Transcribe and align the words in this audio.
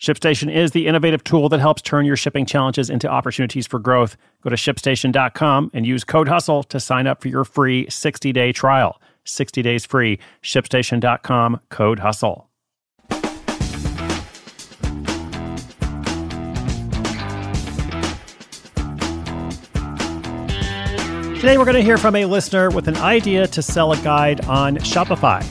ShipStation 0.00 0.54
is 0.54 0.72
the 0.72 0.86
innovative 0.86 1.24
tool 1.24 1.48
that 1.48 1.60
helps 1.60 1.80
turn 1.80 2.04
your 2.04 2.16
shipping 2.16 2.44
challenges 2.44 2.90
into 2.90 3.08
opportunities 3.08 3.66
for 3.66 3.78
growth. 3.78 4.18
Go 4.42 4.50
to 4.50 4.56
shipstation.com 4.56 5.70
and 5.72 5.86
use 5.86 6.04
code 6.04 6.28
HUSTLE 6.28 6.64
to 6.64 6.78
sign 6.78 7.06
up 7.06 7.22
for 7.22 7.28
your 7.28 7.44
free 7.44 7.88
60 7.88 8.30
day 8.32 8.52
trial. 8.52 9.00
60 9.24 9.62
days 9.62 9.86
free. 9.86 10.18
ShipStation.com, 10.42 11.60
code 11.70 12.00
HUSTLE. 12.00 12.46
Today, 21.36 21.58
we're 21.58 21.64
going 21.64 21.76
to 21.76 21.82
hear 21.82 21.96
from 21.96 22.16
a 22.16 22.24
listener 22.26 22.70
with 22.70 22.88
an 22.88 22.96
idea 22.96 23.46
to 23.46 23.62
sell 23.62 23.92
a 23.92 23.96
guide 23.98 24.44
on 24.46 24.76
Shopify. 24.78 25.42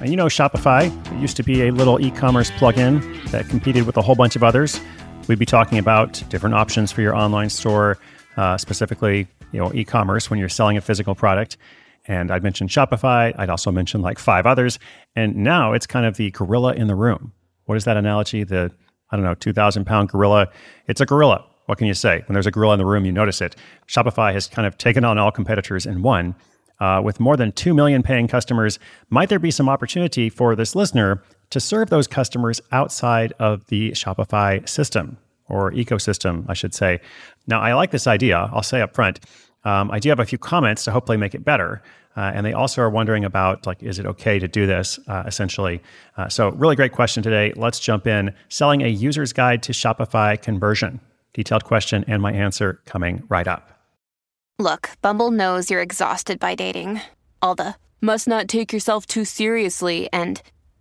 And 0.00 0.10
you 0.10 0.16
know 0.16 0.26
Shopify, 0.26 0.86
it 1.12 1.20
used 1.20 1.36
to 1.38 1.42
be 1.42 1.68
a 1.68 1.72
little 1.72 2.00
e 2.04 2.10
commerce 2.10 2.50
plugin 2.52 3.17
that 3.30 3.48
competed 3.48 3.84
with 3.86 3.96
a 3.96 4.02
whole 4.02 4.14
bunch 4.14 4.36
of 4.36 4.42
others. 4.42 4.80
We'd 5.28 5.38
be 5.38 5.46
talking 5.46 5.78
about 5.78 6.22
different 6.30 6.54
options 6.54 6.90
for 6.90 7.02
your 7.02 7.14
online 7.14 7.50
store, 7.50 7.98
uh, 8.36 8.56
specifically, 8.56 9.26
you 9.52 9.60
know, 9.60 9.72
e-commerce 9.74 10.30
when 10.30 10.38
you're 10.38 10.48
selling 10.48 10.76
a 10.76 10.80
physical 10.80 11.14
product. 11.14 11.56
And 12.06 12.30
I'd 12.30 12.42
mentioned 12.42 12.70
Shopify. 12.70 13.34
I'd 13.38 13.50
also 13.50 13.70
mentioned 13.70 14.02
like 14.02 14.18
five 14.18 14.46
others. 14.46 14.78
And 15.14 15.36
now 15.36 15.74
it's 15.74 15.86
kind 15.86 16.06
of 16.06 16.16
the 16.16 16.30
gorilla 16.30 16.72
in 16.72 16.86
the 16.86 16.94
room. 16.94 17.32
What 17.66 17.76
is 17.76 17.84
that 17.84 17.98
analogy? 17.98 18.44
The, 18.44 18.72
I 19.10 19.16
don't 19.16 19.24
know, 19.24 19.34
2,000 19.34 19.84
pound 19.84 20.08
gorilla. 20.08 20.48
It's 20.86 21.02
a 21.02 21.06
gorilla. 21.06 21.44
What 21.66 21.76
can 21.76 21.86
you 21.86 21.94
say? 21.94 22.22
When 22.26 22.32
there's 22.32 22.46
a 22.46 22.50
gorilla 22.50 22.74
in 22.74 22.78
the 22.78 22.86
room, 22.86 23.04
you 23.04 23.12
notice 23.12 23.42
it. 23.42 23.54
Shopify 23.86 24.32
has 24.32 24.46
kind 24.46 24.66
of 24.66 24.78
taken 24.78 25.04
on 25.04 25.18
all 25.18 25.30
competitors 25.30 25.84
in 25.84 26.00
one. 26.00 26.34
Uh, 26.80 27.02
with 27.04 27.20
more 27.20 27.36
than 27.36 27.52
2 27.52 27.74
million 27.74 28.02
paying 28.02 28.28
customers, 28.28 28.78
might 29.10 29.28
there 29.28 29.38
be 29.38 29.50
some 29.50 29.68
opportunity 29.68 30.30
for 30.30 30.54
this 30.56 30.74
listener 30.74 31.22
to 31.50 31.60
serve 31.60 31.90
those 31.90 32.06
customers 32.06 32.60
outside 32.72 33.32
of 33.38 33.66
the 33.66 33.92
Shopify 33.92 34.66
system 34.68 35.16
or 35.48 35.72
ecosystem, 35.72 36.44
I 36.48 36.54
should 36.54 36.74
say? 36.74 37.00
Now, 37.46 37.60
I 37.60 37.74
like 37.74 37.90
this 37.90 38.06
idea. 38.06 38.50
I'll 38.52 38.62
say 38.62 38.80
up 38.80 38.94
front. 38.94 39.20
Um, 39.64 39.90
I 39.90 39.98
do 39.98 40.08
have 40.08 40.20
a 40.20 40.26
few 40.26 40.38
comments 40.38 40.84
to 40.84 40.90
hopefully 40.90 41.16
make 41.16 41.34
it 41.34 41.44
better. 41.44 41.82
Uh, 42.16 42.32
and 42.34 42.44
they 42.44 42.52
also 42.52 42.82
are 42.82 42.90
wondering 42.90 43.24
about 43.24 43.66
like, 43.66 43.82
is 43.82 43.98
it 43.98 44.06
okay 44.06 44.38
to 44.38 44.48
do 44.48 44.66
this? 44.66 44.98
Uh, 45.06 45.22
essentially, 45.26 45.80
uh, 46.16 46.28
so 46.28 46.50
really 46.50 46.74
great 46.74 46.92
question 46.92 47.22
today. 47.22 47.52
Let's 47.54 47.78
jump 47.78 48.06
in. 48.06 48.34
Selling 48.48 48.82
a 48.82 48.88
user's 48.88 49.32
guide 49.32 49.62
to 49.64 49.72
Shopify 49.72 50.40
conversion. 50.40 51.00
Detailed 51.32 51.64
question 51.64 52.04
and 52.08 52.20
my 52.20 52.32
answer 52.32 52.80
coming 52.86 53.22
right 53.28 53.46
up. 53.46 53.70
Look, 54.58 54.90
Bumble 55.02 55.30
knows 55.30 55.70
you're 55.70 55.82
exhausted 55.82 56.40
by 56.40 56.56
dating. 56.56 57.00
All 57.40 57.54
the 57.54 57.76
must 58.00 58.26
not 58.26 58.48
take 58.48 58.72
yourself 58.72 59.06
too 59.06 59.24
seriously 59.24 60.08
and 60.12 60.42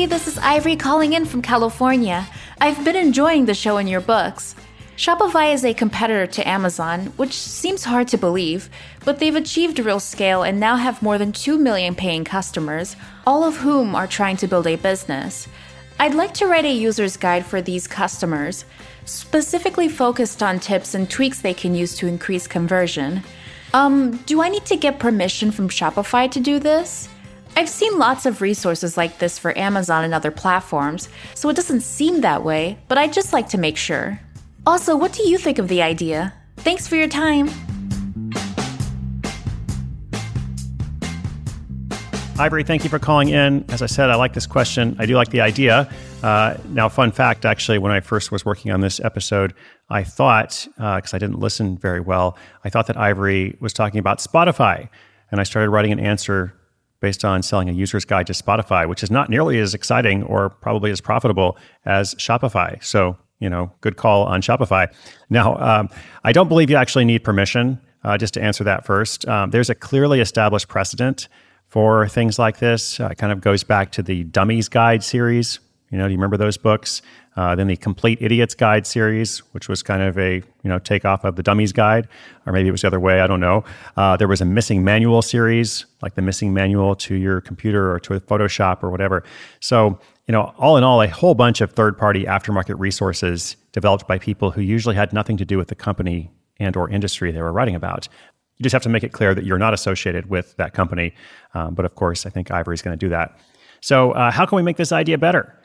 Hi, 0.00 0.06
this 0.06 0.26
is 0.26 0.38
Ivory 0.38 0.76
calling 0.76 1.12
in 1.12 1.26
from 1.26 1.42
California. 1.42 2.26
I've 2.58 2.82
been 2.86 2.96
enjoying 2.96 3.44
the 3.44 3.52
show 3.52 3.76
and 3.76 3.86
your 3.86 4.00
books. 4.00 4.56
Shopify 4.96 5.52
is 5.52 5.62
a 5.62 5.74
competitor 5.74 6.26
to 6.26 6.48
Amazon, 6.48 7.08
which 7.18 7.34
seems 7.34 7.84
hard 7.84 8.08
to 8.08 8.16
believe, 8.16 8.70
but 9.04 9.18
they've 9.18 9.36
achieved 9.36 9.78
real 9.78 10.00
scale 10.00 10.42
and 10.42 10.58
now 10.58 10.76
have 10.76 11.02
more 11.02 11.18
than 11.18 11.32
2 11.32 11.58
million 11.58 11.94
paying 11.94 12.24
customers, 12.24 12.96
all 13.26 13.44
of 13.44 13.58
whom 13.58 13.94
are 13.94 14.06
trying 14.06 14.38
to 14.38 14.48
build 14.48 14.66
a 14.66 14.76
business. 14.76 15.46
I'd 15.98 16.14
like 16.14 16.32
to 16.34 16.46
write 16.46 16.64
a 16.64 16.72
user's 16.72 17.18
guide 17.18 17.44
for 17.44 17.60
these 17.60 17.86
customers, 17.86 18.64
specifically 19.04 19.90
focused 19.90 20.42
on 20.42 20.60
tips 20.60 20.94
and 20.94 21.10
tweaks 21.10 21.42
they 21.42 21.52
can 21.52 21.74
use 21.74 21.94
to 21.96 22.06
increase 22.06 22.46
conversion. 22.46 23.22
Um, 23.74 24.16
do 24.24 24.40
I 24.40 24.48
need 24.48 24.64
to 24.64 24.78
get 24.78 24.98
permission 24.98 25.50
from 25.50 25.68
Shopify 25.68 26.30
to 26.30 26.40
do 26.40 26.58
this? 26.58 27.10
I've 27.56 27.68
seen 27.68 27.98
lots 27.98 28.26
of 28.26 28.40
resources 28.40 28.96
like 28.96 29.18
this 29.18 29.38
for 29.38 29.56
Amazon 29.58 30.04
and 30.04 30.14
other 30.14 30.30
platforms, 30.30 31.08
so 31.34 31.48
it 31.48 31.56
doesn't 31.56 31.80
seem 31.80 32.20
that 32.22 32.44
way, 32.44 32.78
but 32.88 32.96
I'd 32.96 33.12
just 33.12 33.32
like 33.32 33.48
to 33.50 33.58
make 33.58 33.76
sure. 33.76 34.20
Also, 34.66 34.96
what 34.96 35.12
do 35.12 35.28
you 35.28 35.36
think 35.36 35.58
of 35.58 35.68
the 35.68 35.82
idea? 35.82 36.32
Thanks 36.58 36.86
for 36.86 36.96
your 36.96 37.08
time. 37.08 37.48
Ivory, 42.38 42.64
thank 42.64 42.84
you 42.84 42.88
for 42.90 42.98
calling 42.98 43.28
in. 43.28 43.66
As 43.68 43.82
I 43.82 43.86
said, 43.86 44.08
I 44.08 44.14
like 44.14 44.32
this 44.32 44.46
question. 44.46 44.96
I 44.98 45.04
do 45.04 45.14
like 45.14 45.28
the 45.28 45.42
idea. 45.42 45.92
Uh, 46.22 46.56
now, 46.70 46.88
fun 46.88 47.12
fact 47.12 47.44
actually, 47.44 47.76
when 47.78 47.92
I 47.92 48.00
first 48.00 48.32
was 48.32 48.46
working 48.46 48.72
on 48.72 48.80
this 48.80 48.98
episode, 49.00 49.52
I 49.90 50.04
thought, 50.04 50.66
because 50.76 51.12
uh, 51.12 51.16
I 51.16 51.18
didn't 51.18 51.38
listen 51.38 51.76
very 51.76 52.00
well, 52.00 52.38
I 52.64 52.70
thought 52.70 52.86
that 52.86 52.96
Ivory 52.96 53.58
was 53.60 53.74
talking 53.74 53.98
about 53.98 54.20
Spotify. 54.20 54.88
And 55.30 55.38
I 55.38 55.44
started 55.44 55.68
writing 55.68 55.92
an 55.92 56.00
answer 56.00 56.54
based 57.00 57.24
on 57.24 57.42
selling 57.42 57.68
a 57.68 57.72
user's 57.72 58.04
guide 58.04 58.26
to 58.26 58.32
Spotify, 58.32 58.88
which 58.88 59.02
is 59.02 59.10
not 59.10 59.30
nearly 59.30 59.58
as 59.58 59.74
exciting 59.74 60.22
or 60.24 60.50
probably 60.50 60.90
as 60.90 61.00
profitable 61.00 61.56
as 61.84 62.14
Shopify. 62.16 62.82
So, 62.82 63.16
you 63.38 63.48
know, 63.48 63.72
good 63.80 63.96
call 63.96 64.24
on 64.24 64.42
Shopify. 64.42 64.92
Now, 65.30 65.56
um, 65.56 65.88
I 66.24 66.32
don't 66.32 66.48
believe 66.48 66.70
you 66.70 66.76
actually 66.76 67.04
need 67.04 67.24
permission. 67.24 67.80
Uh, 68.02 68.16
just 68.16 68.32
to 68.32 68.42
answer 68.42 68.64
that 68.64 68.86
first, 68.86 69.28
um, 69.28 69.50
there's 69.50 69.68
a 69.68 69.74
clearly 69.74 70.20
established 70.20 70.68
precedent 70.68 71.28
for 71.68 72.08
things 72.08 72.38
like 72.38 72.58
this. 72.58 72.98
Uh, 72.98 73.08
it 73.08 73.18
kind 73.18 73.32
of 73.32 73.40
goes 73.40 73.62
back 73.62 73.92
to 73.92 74.02
the 74.02 74.24
Dummies 74.24 74.68
Guide 74.68 75.04
series. 75.04 75.60
You 75.90 75.98
know, 75.98 76.06
do 76.06 76.12
you 76.12 76.18
remember 76.18 76.36
those 76.36 76.56
books? 76.56 77.02
Uh, 77.36 77.54
then 77.54 77.66
the 77.66 77.76
Complete 77.76 78.18
Idiots 78.20 78.54
Guide 78.54 78.86
series, 78.86 79.38
which 79.52 79.68
was 79.68 79.82
kind 79.82 80.02
of 80.02 80.18
a 80.18 80.36
you 80.36 80.68
know 80.70 80.78
takeoff 80.78 81.24
of 81.24 81.36
the 81.36 81.42
Dummies 81.42 81.72
Guide, 81.72 82.08
or 82.46 82.52
maybe 82.52 82.68
it 82.68 82.72
was 82.72 82.82
the 82.82 82.86
other 82.86 83.00
way. 83.00 83.20
I 83.20 83.26
don't 83.26 83.40
know. 83.40 83.64
Uh, 83.96 84.16
there 84.16 84.28
was 84.28 84.40
a 84.40 84.44
Missing 84.44 84.84
Manual 84.84 85.22
series, 85.22 85.86
like 86.02 86.14
the 86.14 86.22
Missing 86.22 86.52
Manual 86.52 86.94
to 86.96 87.14
your 87.14 87.40
computer 87.40 87.92
or 87.92 87.98
to 88.00 88.20
Photoshop 88.20 88.82
or 88.82 88.90
whatever. 88.90 89.24
So 89.60 89.98
you 90.26 90.32
know, 90.32 90.54
all 90.58 90.76
in 90.76 90.84
all, 90.84 91.02
a 91.02 91.08
whole 91.08 91.34
bunch 91.34 91.60
of 91.60 91.72
third-party 91.72 92.24
aftermarket 92.24 92.78
resources 92.78 93.56
developed 93.72 94.06
by 94.06 94.16
people 94.16 94.52
who 94.52 94.60
usually 94.60 94.94
had 94.94 95.12
nothing 95.12 95.36
to 95.38 95.44
do 95.44 95.58
with 95.58 95.66
the 95.66 95.74
company 95.74 96.30
and 96.60 96.76
or 96.76 96.88
industry 96.88 97.32
they 97.32 97.42
were 97.42 97.52
writing 97.52 97.74
about. 97.74 98.06
You 98.56 98.62
just 98.62 98.72
have 98.72 98.82
to 98.82 98.88
make 98.88 99.02
it 99.02 99.10
clear 99.10 99.34
that 99.34 99.44
you're 99.44 99.58
not 99.58 99.74
associated 99.74 100.30
with 100.30 100.56
that 100.56 100.72
company. 100.72 101.14
Um, 101.54 101.74
but 101.74 101.84
of 101.84 101.96
course, 101.96 102.26
I 102.26 102.30
think 102.30 102.50
Ivory's 102.52 102.80
going 102.80 102.96
to 102.96 103.04
do 103.04 103.08
that. 103.08 103.36
So, 103.80 104.12
uh, 104.12 104.30
how 104.30 104.46
can 104.46 104.56
we 104.56 104.62
make 104.62 104.76
this 104.76 104.92
idea 104.92 105.18
better? 105.18 105.56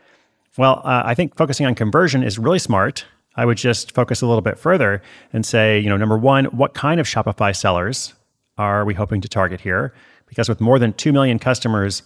Well, 0.58 0.82
uh, 0.84 1.04
I 1.06 1.16
think 1.16 1.36
focusing 1.36 1.66
on 1.66 1.76
conversion 1.76 2.24
is 2.24 2.40
really 2.40 2.60
smart. 2.60 3.06
I 3.36 3.46
would 3.46 3.58
just 3.58 3.92
focus 3.92 4.22
a 4.22 4.28
little 4.28 4.42
bit 4.42 4.58
further 4.58 5.02
and 5.34 5.46
say, 5.46 5.80
you 5.80 5.90
know, 5.90 5.98
number 5.98 6.18
one, 6.18 6.46
what 6.46 6.74
kind 6.74 7.00
of 7.00 7.08
Shopify 7.08 7.56
sellers 7.56 8.14
are 8.58 8.86
we 8.86 8.94
hoping 8.94 9.20
to 9.22 9.28
target 9.28 9.60
here? 9.62 9.94
Because 10.28 10.48
with 10.48 10.62
more 10.62 10.80
than 10.80 10.94
2 10.94 11.12
million 11.12 11.38
customers, 11.40 12.04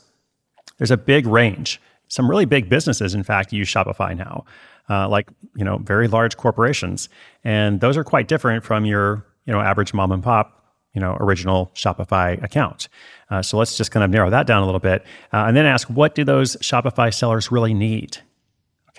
there's 0.78 0.92
a 0.92 0.98
big 0.98 1.28
range. 1.28 1.80
Some 2.08 2.30
really 2.30 2.46
big 2.46 2.70
businesses, 2.70 3.14
in 3.14 3.24
fact, 3.24 3.54
use 3.54 3.68
Shopify 3.70 4.18
now, 4.18 4.46
uh, 4.90 5.08
like, 5.08 5.30
you 5.56 5.64
know, 5.64 5.78
very 5.78 6.08
large 6.08 6.36
corporations. 6.36 7.08
And 7.44 7.80
those 7.82 7.96
are 7.98 8.04
quite 8.04 8.28
different 8.28 8.64
from 8.64 8.86
your, 8.86 9.24
you 9.50 9.54
know 9.54 9.62
average 9.62 9.96
mom 9.96 10.12
and 10.12 10.22
pop 10.22 10.64
you 10.94 11.02
know 11.02 11.18
original 11.20 11.72
Shopify 11.74 12.42
account. 12.44 12.88
Uh, 13.32 13.42
so 13.42 13.58
let's 13.58 13.76
just 13.76 13.90
kind 13.90 14.04
of 14.04 14.12
narrow 14.12 14.30
that 14.30 14.46
down 14.46 14.62
a 14.62 14.66
little 14.66 14.80
bit, 14.80 15.02
uh, 15.34 15.46
and 15.48 15.58
then 15.58 15.66
ask 15.66 15.88
what 15.90 16.14
do 16.14 16.24
those 16.24 16.56
Shopify 16.58 17.12
sellers 17.12 17.52
really 17.52 17.74
need? 17.74 18.20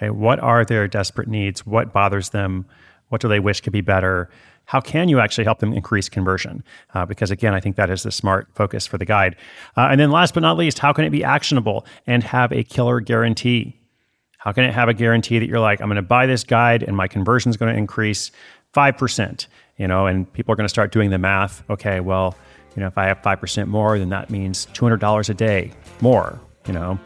Okay, 0.01 0.09
what 0.09 0.41
are 0.41 0.65
their 0.65 0.89
desperate 0.89 1.29
needs? 1.29 1.67
What 1.67 1.93
bothers 1.93 2.31
them? 2.31 2.65
What 3.09 3.21
do 3.21 3.29
they 3.29 3.39
wish 3.39 3.61
could 3.61 3.75
be 3.75 3.83
better? 3.83 4.31
How 4.65 4.81
can 4.81 5.11
you 5.11 5.21
actually 5.21 5.45
help 5.45 5.59
them 5.59 5.75
increase 5.75 6.09
conversion? 6.09 6.65
Uh, 6.95 7.05
because 7.05 7.31
again, 7.31 7.55
I 7.55 7.61
think 7.61 7.77
that 7.77 7.91
is 7.91 8.03
the 8.03 8.11
smart 8.11 8.49
focus 8.55 8.87
for 8.87 8.97
the 8.97 9.05
guide. 9.05 9.37
Uh, 9.77 9.89
and 9.91 10.01
then 10.01 10.11
last 10.11 10.33
but 10.33 10.41
not 10.41 10.57
least, 10.57 10.79
how 10.79 10.95
can 10.95 11.05
it 11.05 11.11
be 11.11 11.23
actionable 11.23 11.85
and 12.07 12.23
have 12.23 12.51
a 12.51 12.63
killer 12.63 13.01
guarantee? 13.01 13.77
How 14.39 14.53
can 14.53 14.65
it 14.65 14.73
have 14.73 14.89
a 14.89 14.95
guarantee 14.95 15.39
that 15.39 15.49
you're 15.49 15.61
like, 15.61 15.83
I'm 15.83 15.89
going 15.89 15.97
to 15.97 16.03
buy 16.03 16.25
this 16.25 16.45
guide 16.45 16.83
and 16.83 16.97
my 16.97 17.07
conversion 17.07 17.51
is 17.51 17.59
going 17.59 17.71
to 17.71 17.79
increase 17.79 18.31
5%, 18.73 19.47
you 19.77 19.87
know, 19.87 20.07
and 20.07 20.33
people 20.33 20.53
are 20.53 20.57
going 20.57 20.65
to 20.65 20.71
start 20.71 20.93
doing 20.93 21.11
the 21.11 21.19
math. 21.19 21.63
Okay, 21.69 22.01
well, 22.01 22.39
you 22.75 22.81
know, 22.81 22.87
if 22.87 22.97
I 22.97 23.05
have 23.05 23.21
5% 23.21 23.67
more, 23.67 23.99
then 23.99 24.09
that 24.11 24.31
means 24.31 24.67
$200 24.73 25.29
a 25.29 25.35
day 25.35 25.73
more, 26.01 26.41
you 26.67 26.73
know, 26.73 26.99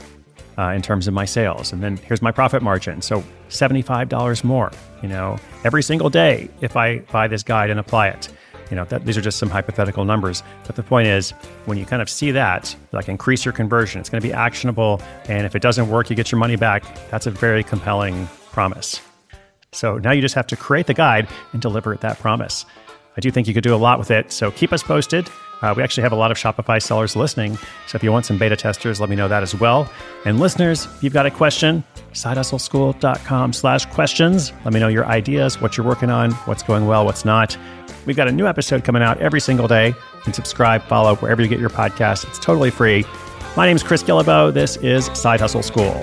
uh, 0.58 0.68
in 0.68 0.82
terms 0.82 1.08
of 1.08 1.14
my 1.14 1.24
sales. 1.24 1.72
And 1.72 1.82
then 1.82 1.96
here's 1.96 2.22
my 2.22 2.32
profit 2.32 2.62
margin. 2.62 3.02
So 3.02 3.22
$75 3.48 4.44
more, 4.44 4.70
you 5.02 5.08
know, 5.08 5.38
every 5.64 5.82
single 5.82 6.10
day 6.10 6.48
if 6.60 6.76
I 6.76 6.98
buy 6.98 7.28
this 7.28 7.42
guide 7.42 7.70
and 7.70 7.80
apply 7.80 8.08
it. 8.08 8.28
You 8.70 8.76
know, 8.76 8.84
that, 8.86 9.04
these 9.04 9.18
are 9.18 9.20
just 9.20 9.38
some 9.38 9.50
hypothetical 9.50 10.04
numbers. 10.04 10.42
But 10.66 10.76
the 10.76 10.82
point 10.82 11.06
is, 11.06 11.32
when 11.66 11.76
you 11.76 11.84
kind 11.84 12.00
of 12.00 12.08
see 12.08 12.30
that, 12.30 12.74
like 12.92 13.08
increase 13.08 13.44
your 13.44 13.52
conversion, 13.52 14.00
it's 14.00 14.08
going 14.08 14.22
to 14.22 14.26
be 14.26 14.32
actionable. 14.32 15.02
And 15.28 15.44
if 15.46 15.54
it 15.54 15.60
doesn't 15.60 15.88
work, 15.88 16.08
you 16.08 16.16
get 16.16 16.32
your 16.32 16.38
money 16.38 16.56
back. 16.56 16.82
That's 17.10 17.26
a 17.26 17.30
very 17.30 17.62
compelling 17.62 18.26
promise. 18.52 19.00
So 19.72 19.98
now 19.98 20.12
you 20.12 20.22
just 20.22 20.34
have 20.34 20.46
to 20.48 20.56
create 20.56 20.86
the 20.86 20.94
guide 20.94 21.28
and 21.52 21.60
deliver 21.60 21.96
that 21.96 22.18
promise. 22.18 22.64
I 23.16 23.20
do 23.20 23.30
think 23.30 23.46
you 23.46 23.54
could 23.54 23.64
do 23.64 23.74
a 23.74 23.76
lot 23.76 23.98
with 23.98 24.10
it. 24.10 24.32
So 24.32 24.50
keep 24.50 24.72
us 24.72 24.82
posted. 24.82 25.28
Uh, 25.64 25.72
we 25.75 25.82
actually 25.82 26.02
have 26.02 26.12
a 26.12 26.16
lot 26.16 26.31
of 26.31 26.37
Shopify 26.37 26.81
sellers 26.81 27.16
listening. 27.16 27.56
So 27.87 27.96
if 27.96 28.02
you 28.02 28.12
want 28.12 28.26
some 28.26 28.37
beta 28.37 28.55
testers, 28.55 29.00
let 29.00 29.08
me 29.08 29.16
know 29.16 29.28
that 29.28 29.43
as 29.43 29.55
well. 29.55 29.90
And 30.26 30.38
listeners, 30.38 30.84
if 30.84 31.02
you've 31.02 31.14
got 31.14 31.25
a 31.25 31.31
question, 31.31 31.82
sidehustleschool.com 32.12 33.52
slash 33.55 33.87
questions. 33.87 34.52
Let 34.66 34.75
me 34.75 34.81
know 34.81 34.88
your 34.88 35.06
ideas, 35.06 35.62
what 35.62 35.78
you're 35.78 35.87
working 35.87 36.11
on, 36.11 36.32
what's 36.32 36.62
going 36.62 36.87
well, 36.87 37.06
what's 37.06 37.25
not. 37.25 37.56
We've 38.05 38.16
got 38.16 38.28
a 38.28 38.32
new 38.32 38.46
episode 38.46 38.84
coming 38.84 39.02
out 39.02 39.19
every 39.22 39.40
single 39.40 39.66
day. 39.66 39.88
You 39.88 40.20
can 40.22 40.34
subscribe, 40.34 40.82
follow 40.82 41.16
wherever 41.16 41.40
you 41.40 41.49
get 41.49 41.61
your 41.61 41.70
podcast. 41.70 42.28
It's 42.28 42.38
totally 42.38 42.70
free. 42.70 43.06
My 43.56 43.67
name 43.67 43.76
is 43.76 43.82
Chris 43.82 44.02
Guillebeau. 44.02 44.52
This 44.52 44.76
is 44.78 45.06
Side 45.19 45.40
Hustle 45.40 45.62
School. 45.62 46.02